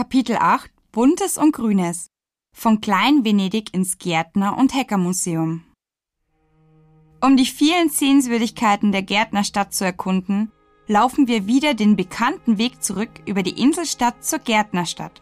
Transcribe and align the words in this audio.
Kapitel 0.00 0.36
8 0.36 0.70
Buntes 0.92 1.36
und 1.36 1.52
Grünes 1.52 2.08
von 2.56 2.80
Klein 2.80 3.22
Venedig 3.22 3.74
ins 3.74 3.98
Gärtner- 3.98 4.56
und 4.56 4.74
Heckermuseum. 4.74 5.62
Um 7.20 7.36
die 7.36 7.44
vielen 7.44 7.90
Sehenswürdigkeiten 7.90 8.92
der 8.92 9.02
Gärtnerstadt 9.02 9.74
zu 9.74 9.84
erkunden, 9.84 10.50
laufen 10.86 11.28
wir 11.28 11.46
wieder 11.46 11.74
den 11.74 11.96
bekannten 11.96 12.56
Weg 12.56 12.82
zurück 12.82 13.10
über 13.26 13.42
die 13.42 13.60
Inselstadt 13.60 14.24
zur 14.24 14.38
Gärtnerstadt. 14.38 15.20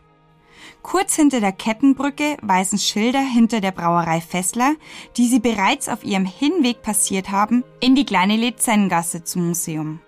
Kurz 0.82 1.16
hinter 1.16 1.40
der 1.40 1.50
Kettenbrücke 1.50 2.36
weisen 2.42 2.78
Schilder 2.78 3.18
hinter 3.18 3.60
der 3.60 3.72
Brauerei 3.72 4.20
Fessler, 4.20 4.76
die 5.16 5.26
Sie 5.26 5.40
bereits 5.40 5.88
auf 5.88 6.04
Ihrem 6.04 6.24
Hinweg 6.24 6.82
passiert 6.82 7.32
haben, 7.32 7.64
in 7.80 7.96
die 7.96 8.06
kleine 8.06 8.36
Lizengasse 8.36 9.24
zum 9.24 9.48
Museum. 9.48 9.98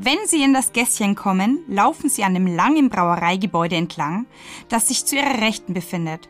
Wenn 0.00 0.18
Sie 0.26 0.42
in 0.42 0.52
das 0.52 0.72
Gässchen 0.72 1.14
kommen, 1.14 1.60
laufen 1.68 2.10
Sie 2.10 2.24
an 2.24 2.34
dem 2.34 2.46
langen 2.46 2.90
Brauereigebäude 2.90 3.76
entlang, 3.76 4.26
das 4.68 4.88
sich 4.88 5.04
zu 5.06 5.16
Ihrer 5.16 5.40
Rechten 5.40 5.72
befindet. 5.72 6.28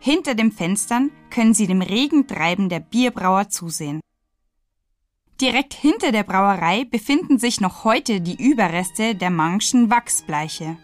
Hinter 0.00 0.34
den 0.34 0.52
Fenstern 0.52 1.10
können 1.30 1.54
Sie 1.54 1.66
dem 1.66 1.80
regen 1.80 2.26
Treiben 2.26 2.68
der 2.68 2.80
Bierbrauer 2.80 3.48
zusehen. 3.48 4.00
Direkt 5.40 5.74
hinter 5.74 6.12
der 6.12 6.24
Brauerei 6.24 6.84
befinden 6.84 7.38
sich 7.38 7.60
noch 7.60 7.84
heute 7.84 8.20
die 8.20 8.42
Überreste 8.42 9.14
der 9.14 9.30
Mangschen 9.30 9.90
Wachsbleiche. 9.90 10.76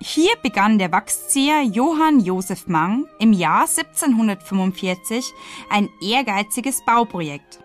Hier 0.00 0.32
begann 0.42 0.78
der 0.78 0.92
Wachszieher 0.92 1.62
Johann 1.62 2.20
Josef 2.20 2.66
Mang 2.66 3.06
im 3.18 3.32
Jahr 3.32 3.62
1745 3.62 5.32
ein 5.70 5.88
ehrgeiziges 6.02 6.84
Bauprojekt. 6.84 7.61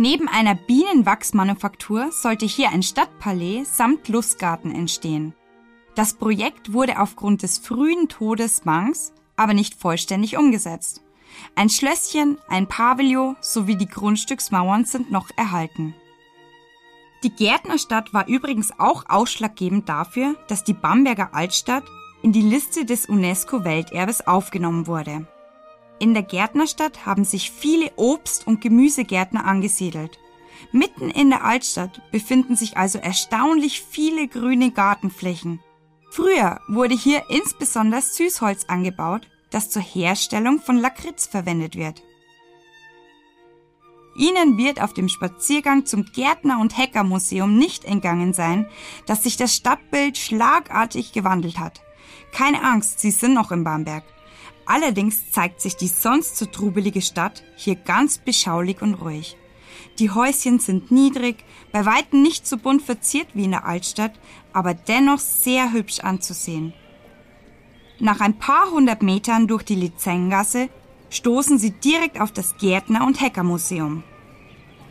Neben 0.00 0.28
einer 0.28 0.54
Bienenwachsmanufaktur 0.54 2.10
sollte 2.10 2.46
hier 2.46 2.70
ein 2.70 2.82
Stadtpalais 2.82 3.64
samt 3.66 4.08
Lustgarten 4.08 4.74
entstehen. 4.74 5.34
Das 5.94 6.14
Projekt 6.14 6.72
wurde 6.72 7.00
aufgrund 7.00 7.42
des 7.42 7.58
frühen 7.58 8.08
Todes 8.08 8.64
Mangs 8.64 9.12
aber 9.36 9.52
nicht 9.52 9.74
vollständig 9.74 10.38
umgesetzt. 10.38 11.02
Ein 11.54 11.68
Schlösschen, 11.68 12.38
ein 12.48 12.66
Pavillon 12.66 13.36
sowie 13.42 13.76
die 13.76 13.88
Grundstücksmauern 13.88 14.86
sind 14.86 15.10
noch 15.10 15.28
erhalten. 15.36 15.94
Die 17.22 17.34
Gärtnerstadt 17.36 18.14
war 18.14 18.26
übrigens 18.26 18.72
auch 18.78 19.04
ausschlaggebend 19.06 19.86
dafür, 19.86 20.34
dass 20.48 20.64
die 20.64 20.72
Bamberger 20.72 21.34
Altstadt 21.34 21.84
in 22.22 22.32
die 22.32 22.40
Liste 22.40 22.86
des 22.86 23.04
UNESCO-Welterbes 23.04 24.26
aufgenommen 24.26 24.86
wurde. 24.86 25.26
In 26.00 26.14
der 26.14 26.22
Gärtnerstadt 26.22 27.04
haben 27.04 27.24
sich 27.24 27.50
viele 27.50 27.92
Obst- 27.96 28.46
und 28.46 28.62
Gemüsegärtner 28.62 29.44
angesiedelt. 29.44 30.18
Mitten 30.72 31.10
in 31.10 31.28
der 31.28 31.44
Altstadt 31.44 32.00
befinden 32.10 32.56
sich 32.56 32.78
also 32.78 32.98
erstaunlich 32.98 33.82
viele 33.82 34.26
grüne 34.26 34.70
Gartenflächen. 34.70 35.60
Früher 36.10 36.58
wurde 36.68 36.94
hier 36.94 37.24
insbesondere 37.28 38.00
Süßholz 38.00 38.64
angebaut, 38.66 39.28
das 39.50 39.68
zur 39.68 39.82
Herstellung 39.82 40.60
von 40.60 40.78
Lakritz 40.78 41.26
verwendet 41.26 41.76
wird. 41.76 42.02
Ihnen 44.16 44.56
wird 44.56 44.82
auf 44.82 44.94
dem 44.94 45.08
Spaziergang 45.08 45.84
zum 45.84 46.06
Gärtner- 46.06 46.60
und 46.60 46.78
Heckermuseum 46.78 47.58
nicht 47.58 47.84
entgangen 47.84 48.32
sein, 48.32 48.66
dass 49.04 49.24
sich 49.24 49.36
das 49.36 49.54
Stadtbild 49.54 50.16
schlagartig 50.16 51.12
gewandelt 51.12 51.58
hat. 51.58 51.82
Keine 52.32 52.62
Angst, 52.64 53.00
Sie 53.00 53.10
sind 53.10 53.34
noch 53.34 53.52
in 53.52 53.64
Bamberg. 53.64 54.04
Allerdings 54.70 55.32
zeigt 55.32 55.60
sich 55.60 55.76
die 55.76 55.88
sonst 55.88 56.36
so 56.36 56.46
trubelige 56.46 57.02
Stadt 57.02 57.42
hier 57.56 57.74
ganz 57.74 58.18
beschaulich 58.18 58.80
und 58.82 58.94
ruhig. 58.94 59.36
Die 59.98 60.12
Häuschen 60.12 60.60
sind 60.60 60.92
niedrig, 60.92 61.44
bei 61.72 61.84
weitem 61.84 62.22
nicht 62.22 62.46
so 62.46 62.56
bunt 62.56 62.80
verziert 62.80 63.26
wie 63.34 63.46
in 63.46 63.50
der 63.50 63.64
Altstadt, 63.64 64.12
aber 64.52 64.74
dennoch 64.74 65.18
sehr 65.18 65.72
hübsch 65.72 65.98
anzusehen. 65.98 66.72
Nach 67.98 68.20
ein 68.20 68.38
paar 68.38 68.70
hundert 68.70 69.02
Metern 69.02 69.48
durch 69.48 69.64
die 69.64 69.74
Lizengasse 69.74 70.68
stoßen 71.10 71.58
sie 71.58 71.72
direkt 71.72 72.20
auf 72.20 72.30
das 72.30 72.56
Gärtner- 72.56 73.04
und 73.04 73.20
Heckermuseum. 73.20 74.04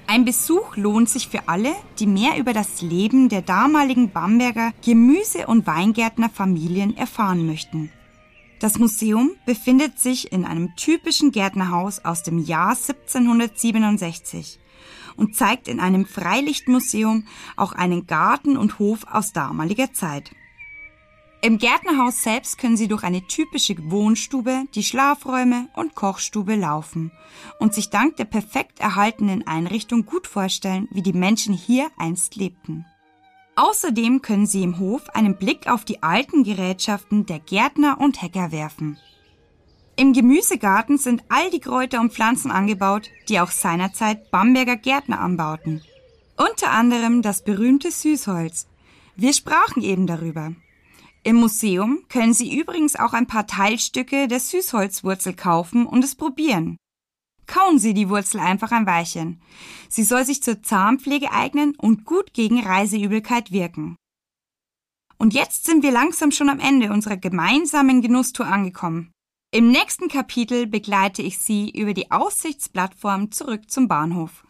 Ein 0.07 0.25
Besuch 0.25 0.75
lohnt 0.75 1.07
sich 1.07 1.29
für 1.29 1.47
alle, 1.47 1.73
die 1.99 2.07
mehr 2.07 2.37
über 2.37 2.51
das 2.51 2.81
Leben 2.81 3.29
der 3.29 3.43
damaligen 3.43 4.11
Bamberger 4.11 4.73
Gemüse- 4.83 5.47
und 5.47 5.65
Weingärtnerfamilien 5.65 6.97
erfahren 6.97 7.45
möchten. 7.45 7.93
Das 8.59 8.77
Museum 8.77 9.31
befindet 9.45 9.99
sich 9.99 10.33
in 10.33 10.43
einem 10.43 10.75
typischen 10.75 11.31
Gärtnerhaus 11.31 12.03
aus 12.03 12.23
dem 12.23 12.39
Jahr 12.39 12.71
1767 12.71 14.59
und 15.15 15.35
zeigt 15.35 15.69
in 15.69 15.79
einem 15.79 16.05
Freilichtmuseum 16.05 17.25
auch 17.55 17.71
einen 17.71 18.05
Garten 18.05 18.57
und 18.57 18.79
Hof 18.79 19.05
aus 19.09 19.31
damaliger 19.31 19.93
Zeit. 19.93 20.31
Im 21.41 21.57
Gärtnerhaus 21.57 22.21
selbst 22.21 22.57
können 22.57 22.75
Sie 22.75 22.89
durch 22.89 23.03
eine 23.03 23.25
typische 23.25 23.75
Wohnstube, 23.89 24.65
die 24.75 24.83
Schlafräume 24.83 25.69
und 25.73 25.95
Kochstube 25.95 26.55
laufen 26.55 27.13
und 27.59 27.73
sich 27.73 27.89
dank 27.89 28.17
der 28.17 28.25
perfekt 28.25 28.81
erhaltenen 28.81 29.47
Einrichtung 29.47 30.05
gut 30.05 30.27
vorstellen, 30.27 30.89
wie 30.91 31.01
die 31.01 31.13
Menschen 31.13 31.53
hier 31.53 31.89
einst 31.97 32.35
lebten. 32.35 32.85
Außerdem 33.59 34.21
können 34.21 34.45
Sie 34.45 34.63
im 34.63 34.79
Hof 34.79 35.09
einen 35.09 35.35
Blick 35.35 35.67
auf 35.67 35.83
die 35.83 36.01
alten 36.01 36.45
Gerätschaften 36.45 37.25
der 37.25 37.39
Gärtner 37.39 37.99
und 37.99 38.21
Hecker 38.21 38.53
werfen. 38.53 38.97
Im 39.97 40.13
Gemüsegarten 40.13 40.97
sind 40.97 41.25
all 41.27 41.49
die 41.49 41.59
Kräuter 41.59 41.99
und 41.99 42.13
Pflanzen 42.13 42.51
angebaut, 42.51 43.09
die 43.27 43.37
auch 43.41 43.51
seinerzeit 43.51 44.31
Bamberger 44.31 44.77
Gärtner 44.77 45.19
anbauten. 45.19 45.81
Unter 46.37 46.71
anderem 46.71 47.21
das 47.21 47.43
berühmte 47.43 47.91
Süßholz. 47.91 48.67
Wir 49.17 49.33
sprachen 49.33 49.83
eben 49.83 50.07
darüber. 50.07 50.53
Im 51.23 51.35
Museum 51.35 52.05
können 52.07 52.33
Sie 52.33 52.57
übrigens 52.57 52.95
auch 52.95 53.11
ein 53.11 53.27
paar 53.27 53.45
Teilstücke 53.45 54.29
der 54.29 54.39
Süßholzwurzel 54.39 55.33
kaufen 55.33 55.85
und 55.85 56.01
es 56.05 56.15
probieren. 56.15 56.77
Kauen 57.49 57.79
Sie 57.79 57.95
die 57.95 58.09
Wurzel 58.09 58.39
einfach 58.39 58.71
ein 58.71 58.85
Weilchen. 58.85 59.41
Sie 59.89 60.03
soll 60.03 60.23
sich 60.23 60.43
zur 60.43 60.61
Zahnpflege 60.61 61.31
eignen 61.31 61.73
und 61.75 62.05
gut 62.05 62.33
gegen 62.33 62.63
Reiseübelkeit 62.63 63.51
wirken. 63.51 63.95
Und 65.17 65.33
jetzt 65.33 65.65
sind 65.65 65.81
wir 65.81 65.91
langsam 65.91 66.31
schon 66.31 66.49
am 66.49 66.59
Ende 66.59 66.91
unserer 66.93 67.17
gemeinsamen 67.17 68.01
Genusstour 68.01 68.45
angekommen. 68.45 69.11
Im 69.51 69.71
nächsten 69.71 70.09
Kapitel 70.09 70.67
begleite 70.67 71.23
ich 71.23 71.39
Sie 71.39 71.71
über 71.71 71.95
die 71.95 72.11
Aussichtsplattform 72.11 73.31
zurück 73.31 73.71
zum 73.71 73.87
Bahnhof. 73.87 74.45